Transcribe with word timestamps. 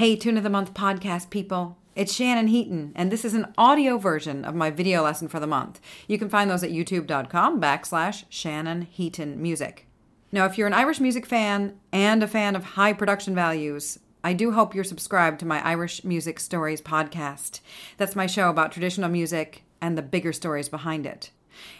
Hey, 0.00 0.16
Tune 0.16 0.38
of 0.38 0.42
the 0.42 0.48
Month 0.48 0.72
podcast 0.72 1.28
people. 1.28 1.76
It's 1.94 2.14
Shannon 2.14 2.46
Heaton, 2.46 2.92
and 2.94 3.12
this 3.12 3.22
is 3.22 3.34
an 3.34 3.52
audio 3.58 3.98
version 3.98 4.46
of 4.46 4.54
my 4.54 4.70
video 4.70 5.02
lesson 5.02 5.28
for 5.28 5.38
the 5.38 5.46
month. 5.46 5.78
You 6.08 6.18
can 6.18 6.30
find 6.30 6.50
those 6.50 6.64
at 6.64 6.70
youtube.com 6.70 7.60
backslash 7.60 8.24
Shannon 8.30 8.80
Heaton 8.80 9.42
Music. 9.42 9.86
Now, 10.32 10.46
if 10.46 10.56
you're 10.56 10.66
an 10.66 10.72
Irish 10.72 11.00
music 11.00 11.26
fan 11.26 11.78
and 11.92 12.22
a 12.22 12.26
fan 12.26 12.56
of 12.56 12.64
high 12.64 12.94
production 12.94 13.34
values, 13.34 13.98
I 14.24 14.32
do 14.32 14.52
hope 14.52 14.74
you're 14.74 14.84
subscribed 14.84 15.38
to 15.40 15.46
my 15.46 15.62
Irish 15.62 16.02
Music 16.02 16.40
Stories 16.40 16.80
podcast. 16.80 17.60
That's 17.98 18.16
my 18.16 18.26
show 18.26 18.48
about 18.48 18.72
traditional 18.72 19.10
music 19.10 19.64
and 19.82 19.98
the 19.98 20.02
bigger 20.02 20.32
stories 20.32 20.70
behind 20.70 21.04
it. 21.04 21.30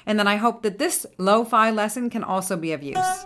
And 0.05 0.19
then 0.19 0.29
I 0.29 0.37
hope 0.37 0.61
that 0.61 0.79
this 0.79 1.07
lo 1.17 1.43
fi 1.43 1.71
lesson 1.71 2.11
can 2.11 2.23
also 2.23 2.59
be 2.59 2.73
of 2.73 2.83
use. 2.83 3.25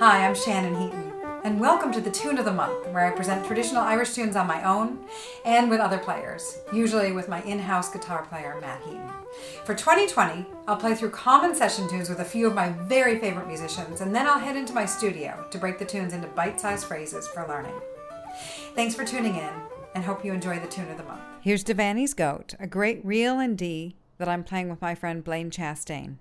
Hi, 0.00 0.24
I'm 0.24 0.36
Shannon 0.36 0.80
Heaton, 0.80 1.12
and 1.42 1.58
welcome 1.58 1.90
to 1.90 2.00
the 2.00 2.08
Tune 2.08 2.38
of 2.38 2.44
the 2.44 2.52
Month, 2.52 2.86
where 2.90 3.04
I 3.04 3.10
present 3.10 3.44
traditional 3.44 3.82
Irish 3.82 4.14
tunes 4.14 4.36
on 4.36 4.46
my 4.46 4.62
own 4.62 5.04
and 5.44 5.68
with 5.68 5.80
other 5.80 5.98
players, 5.98 6.58
usually 6.72 7.10
with 7.10 7.28
my 7.28 7.42
in 7.42 7.58
house 7.58 7.90
guitar 7.90 8.24
player, 8.24 8.56
Matt 8.60 8.80
Heaton. 8.84 9.10
For 9.64 9.74
2020, 9.74 10.46
I'll 10.68 10.76
play 10.76 10.94
through 10.94 11.10
common 11.10 11.52
session 11.52 11.88
tunes 11.88 12.08
with 12.08 12.20
a 12.20 12.24
few 12.24 12.46
of 12.46 12.54
my 12.54 12.68
very 12.68 13.18
favorite 13.18 13.48
musicians, 13.48 14.00
and 14.00 14.14
then 14.14 14.28
I'll 14.28 14.38
head 14.38 14.56
into 14.56 14.72
my 14.72 14.86
studio 14.86 15.44
to 15.50 15.58
break 15.58 15.80
the 15.80 15.84
tunes 15.84 16.12
into 16.12 16.28
bite 16.28 16.60
sized 16.60 16.86
phrases 16.86 17.26
for 17.26 17.44
learning. 17.48 17.74
Thanks 18.76 18.94
for 18.94 19.04
tuning 19.04 19.34
in, 19.34 19.50
and 19.96 20.04
hope 20.04 20.24
you 20.24 20.32
enjoy 20.32 20.60
the 20.60 20.68
Tune 20.68 20.88
of 20.92 20.96
the 20.96 21.02
Month. 21.02 21.22
Here's 21.40 21.64
Devanney's 21.64 22.14
Goat, 22.14 22.54
a 22.60 22.68
great 22.68 23.04
reel 23.04 23.40
in 23.40 23.56
D 23.56 23.96
that 24.18 24.28
I'm 24.28 24.44
playing 24.44 24.70
with 24.70 24.80
my 24.80 24.94
friend 24.94 25.24
Blaine 25.24 25.50
Chastain. 25.50 26.18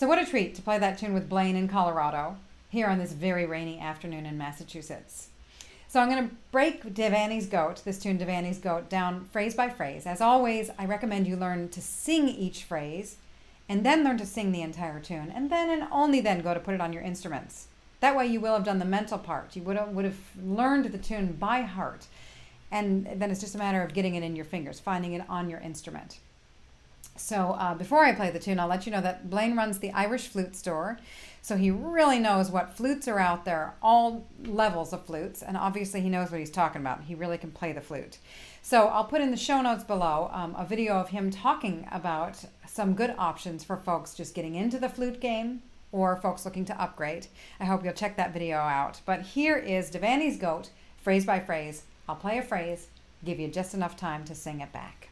So, 0.00 0.08
what 0.08 0.18
a 0.18 0.24
treat 0.24 0.54
to 0.54 0.62
play 0.62 0.78
that 0.78 0.96
tune 0.96 1.12
with 1.12 1.28
Blaine 1.28 1.56
in 1.56 1.68
Colorado 1.68 2.38
here 2.70 2.86
on 2.86 2.98
this 2.98 3.12
very 3.12 3.44
rainy 3.44 3.78
afternoon 3.78 4.24
in 4.24 4.38
Massachusetts. 4.38 5.28
So, 5.88 6.00
I'm 6.00 6.08
going 6.08 6.26
to 6.26 6.34
break 6.50 6.94
Devanney's 6.94 7.44
Goat, 7.44 7.82
this 7.84 7.98
tune, 7.98 8.16
Devanney's 8.16 8.56
Goat, 8.56 8.88
down 8.88 9.26
phrase 9.26 9.54
by 9.54 9.68
phrase. 9.68 10.06
As 10.06 10.22
always, 10.22 10.70
I 10.78 10.86
recommend 10.86 11.26
you 11.26 11.36
learn 11.36 11.68
to 11.68 11.82
sing 11.82 12.30
each 12.30 12.64
phrase 12.64 13.16
and 13.68 13.84
then 13.84 14.02
learn 14.02 14.16
to 14.16 14.24
sing 14.24 14.52
the 14.52 14.62
entire 14.62 15.00
tune, 15.00 15.30
and 15.34 15.50
then 15.50 15.68
and 15.68 15.86
only 15.92 16.22
then 16.22 16.40
go 16.40 16.54
to 16.54 16.60
put 16.60 16.74
it 16.74 16.80
on 16.80 16.94
your 16.94 17.02
instruments. 17.02 17.66
That 18.00 18.16
way, 18.16 18.26
you 18.26 18.40
will 18.40 18.54
have 18.54 18.64
done 18.64 18.78
the 18.78 18.86
mental 18.86 19.18
part. 19.18 19.54
You 19.54 19.60
would 19.64 19.76
have, 19.76 19.90
would 19.90 20.06
have 20.06 20.20
learned 20.42 20.86
the 20.86 20.96
tune 20.96 21.34
by 21.34 21.60
heart, 21.60 22.06
and 22.70 23.06
then 23.16 23.30
it's 23.30 23.40
just 23.40 23.54
a 23.54 23.58
matter 23.58 23.82
of 23.82 23.92
getting 23.92 24.14
it 24.14 24.22
in 24.22 24.34
your 24.34 24.46
fingers, 24.46 24.80
finding 24.80 25.12
it 25.12 25.28
on 25.28 25.50
your 25.50 25.60
instrument. 25.60 26.20
So 27.16 27.52
uh, 27.52 27.74
before 27.74 28.04
I 28.04 28.12
play 28.12 28.30
the 28.30 28.38
tune, 28.38 28.58
I'll 28.58 28.68
let 28.68 28.86
you 28.86 28.92
know 28.92 29.00
that 29.02 29.28
Blaine 29.28 29.56
runs 29.56 29.78
the 29.78 29.92
Irish 29.92 30.28
Flute 30.28 30.56
Store. 30.56 30.98
So 31.42 31.56
he 31.56 31.70
really 31.70 32.18
knows 32.18 32.50
what 32.50 32.76
flutes 32.76 33.08
are 33.08 33.18
out 33.18 33.44
there, 33.44 33.74
all 33.82 34.26
levels 34.44 34.92
of 34.92 35.06
flutes, 35.06 35.42
and 35.42 35.56
obviously 35.56 36.00
he 36.00 36.10
knows 36.10 36.30
what 36.30 36.40
he's 36.40 36.50
talking 36.50 36.80
about. 36.80 37.04
He 37.04 37.14
really 37.14 37.38
can 37.38 37.50
play 37.50 37.72
the 37.72 37.80
flute. 37.80 38.18
So 38.62 38.88
I'll 38.88 39.04
put 39.04 39.22
in 39.22 39.30
the 39.30 39.36
show 39.36 39.62
notes 39.62 39.84
below 39.84 40.30
um, 40.32 40.54
a 40.58 40.66
video 40.66 40.94
of 40.94 41.10
him 41.10 41.30
talking 41.30 41.88
about 41.90 42.44
some 42.66 42.94
good 42.94 43.14
options 43.16 43.64
for 43.64 43.76
folks 43.76 44.14
just 44.14 44.34
getting 44.34 44.54
into 44.54 44.78
the 44.78 44.88
flute 44.88 45.20
game 45.20 45.62
or 45.92 46.16
folks 46.16 46.44
looking 46.44 46.64
to 46.66 46.80
upgrade. 46.80 47.26
I 47.58 47.64
hope 47.64 47.84
you'll 47.84 47.94
check 47.94 48.16
that 48.16 48.32
video 48.32 48.58
out. 48.58 49.00
But 49.04 49.22
here 49.22 49.56
is 49.56 49.90
Devanney's 49.90 50.36
Goat, 50.36 50.70
phrase 50.98 51.24
by 51.24 51.40
phrase. 51.40 51.82
I'll 52.08 52.16
play 52.16 52.38
a 52.38 52.42
phrase, 52.42 52.88
give 53.24 53.40
you 53.40 53.48
just 53.48 53.74
enough 53.74 53.96
time 53.96 54.24
to 54.24 54.34
sing 54.34 54.60
it 54.60 54.72
back. 54.72 55.09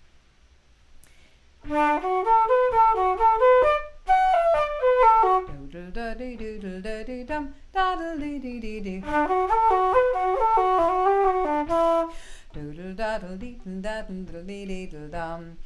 Doodle 5.48 5.91
da 5.94 6.14
dee 6.19 6.36
doodle 6.38 6.80
da 6.84 7.02
dee 7.06 7.24
dum, 7.28 7.52
daddle 7.74 8.20
dee 8.20 8.38
dee 8.42 8.60
dee 8.62 8.80
dee. 8.84 9.00
Doodle 12.54 12.94
daddle 12.98 13.36
dee 13.41 13.59
daddle 13.83 14.24
daddle 14.27 14.42
dee 14.48 14.66
dee 14.66 14.86
dum. 15.12 15.59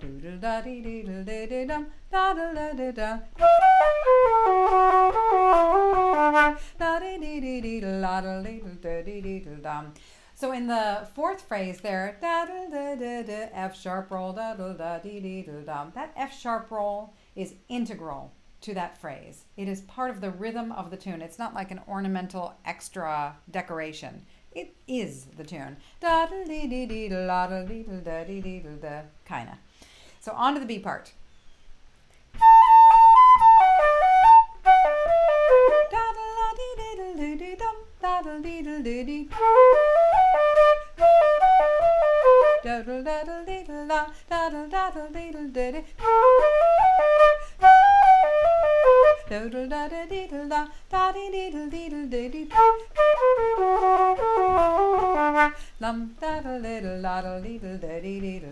Doodle 0.00 0.40
da 0.42 0.62
dee 0.64 0.82
doodle 0.84 1.24
dee 1.26 1.46
dee 1.50 1.66
dum, 1.68 1.86
daddle 2.12 2.54
da 2.56 2.72
dee 2.78 2.92
dum. 2.96 3.18
Da 6.78 7.00
dee 7.00 7.18
dee 7.22 7.40
dee 7.42 7.62
dee 7.62 7.80
la 8.00 8.20
da 8.20 8.42
dee 8.42 8.60
dee 8.82 9.22
dee 9.22 9.44
dum. 9.62 9.92
So 10.36 10.50
in 10.52 10.66
the 10.66 11.06
fourth 11.14 11.42
phrase 11.42 11.80
there, 11.80 12.18
da 12.20 12.44
da 12.44 12.66
da 12.68 12.96
da 12.96 13.22
da 13.22 13.48
F 13.52 13.80
sharp 13.80 14.10
roll 14.10 14.32
da 14.32 14.54
da 14.54 14.72
da 14.72 14.98
dee 14.98 15.20
dee 15.20 15.42
da 15.42 15.60
da. 15.64 15.86
That 15.94 16.12
F 16.16 16.36
sharp 16.38 16.70
roll 16.72 17.14
is 17.36 17.54
integral 17.68 18.32
to 18.62 18.74
that 18.74 18.98
phrase. 18.98 19.44
It 19.56 19.68
is 19.68 19.82
part 19.82 20.10
of 20.10 20.20
the 20.20 20.32
rhythm 20.32 20.72
of 20.72 20.90
the 20.90 20.96
tune. 20.96 21.22
It's 21.22 21.38
not 21.38 21.54
like 21.54 21.70
an 21.70 21.80
ornamental 21.88 22.54
extra 22.66 23.36
decoration. 23.50 24.26
It 24.52 24.74
is 24.88 25.26
the 25.36 25.44
tune. 25.44 25.76
Da 26.00 26.26
da 26.26 26.44
dee 26.44 26.66
dee 26.66 26.86
dee 26.86 27.08
da 27.08 27.46
da 27.46 27.62
dee 27.62 27.84
da 27.84 28.24
dee 28.24 28.40
dee 28.40 28.58
da 28.82 29.02
kinda. 29.24 29.58
So 30.20 30.32
on 30.32 30.54
to 30.54 30.60
the 30.60 30.66
B 30.66 30.80
part. 30.80 31.12
Da 35.90 36.12
da 36.12 36.52
dee 36.56 36.74
dee 36.96 37.14
dee 37.16 37.36
dee 37.36 37.54
dum 37.56 37.76
daddle 38.04 38.42
deedle 38.42 38.82
diddy. 38.82 39.24
Daddle 39.24 39.53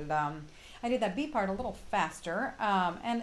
dum. 0.09 0.47
I 0.83 0.89
did 0.89 1.01
that 1.01 1.15
B 1.15 1.27
part 1.27 1.49
a 1.49 1.53
little 1.53 1.77
faster, 1.91 2.55
um, 2.59 2.99
and 3.05 3.23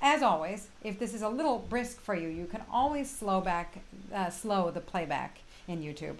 as 0.00 0.22
always, 0.22 0.68
if 0.82 0.98
this 0.98 1.14
is 1.14 1.22
a 1.22 1.28
little 1.28 1.58
brisk 1.58 2.00
for 2.00 2.14
you, 2.14 2.28
you 2.28 2.46
can 2.46 2.62
always 2.70 3.10
slow 3.10 3.40
back, 3.40 3.78
uh, 4.14 4.30
slow 4.30 4.70
the 4.70 4.80
playback 4.80 5.38
in 5.68 5.80
YouTube. 5.80 6.16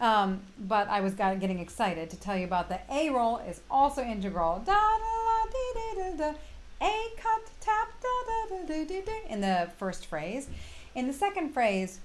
Um, 0.00 0.40
but 0.58 0.88
I 0.88 1.00
was 1.00 1.14
getting 1.14 1.58
excited 1.58 2.08
to 2.10 2.16
tell 2.16 2.36
you 2.36 2.44
about 2.44 2.68
the 2.68 2.80
A 2.90 3.10
roll 3.10 3.38
is 3.38 3.60
also 3.70 4.02
integral. 4.02 4.62
A 6.80 7.08
cut 7.16 7.50
tap 7.60 7.88
da 8.00 8.08
da 8.48 8.66
da 8.66 8.84
dee 8.84 9.02
in 9.28 9.40
the 9.40 9.68
first 9.78 10.06
phrase. 10.06 10.48
In 10.94 11.06
the 11.06 11.12
second 11.12 11.52
phrase, 11.52 12.00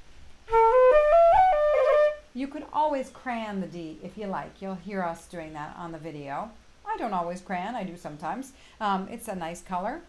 you 2.33 2.47
could 2.47 2.65
always 2.73 3.09
crayon 3.09 3.61
the 3.61 3.67
D 3.67 3.99
if 4.03 4.17
you 4.17 4.27
like. 4.27 4.61
You'll 4.61 4.75
hear 4.75 5.03
us 5.03 5.27
doing 5.27 5.53
that 5.53 5.75
on 5.77 5.91
the 5.91 5.97
video. 5.97 6.49
I 6.85 6.97
don't 6.97 7.13
always 7.13 7.41
crayon, 7.41 7.75
I 7.75 7.83
do 7.83 7.95
sometimes. 7.95 8.53
Um, 8.81 9.07
it's 9.09 9.27
a 9.27 9.35
nice 9.35 9.61
color. 9.61 10.01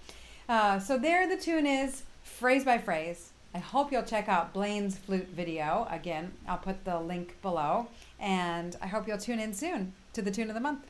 Uh, 0.48 0.78
so 0.78 0.98
there 0.98 1.28
the 1.28 1.36
tune 1.36 1.66
is, 1.66 2.02
phrase 2.22 2.64
by 2.64 2.78
phrase. 2.78 3.30
I 3.54 3.58
hope 3.58 3.92
you'll 3.92 4.02
check 4.02 4.28
out 4.28 4.52
Blaine's 4.52 4.98
flute 4.98 5.28
video. 5.28 5.86
Again, 5.88 6.32
I'll 6.48 6.58
put 6.58 6.84
the 6.84 6.98
link 6.98 7.40
below. 7.40 7.86
And 8.18 8.76
I 8.82 8.88
hope 8.88 9.06
you'll 9.06 9.18
tune 9.18 9.38
in 9.38 9.54
soon 9.54 9.92
to 10.14 10.22
the 10.22 10.32
tune 10.32 10.48
of 10.48 10.54
the 10.54 10.60
month. 10.60 10.86